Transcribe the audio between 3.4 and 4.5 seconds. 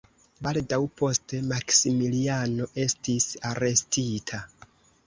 arestita.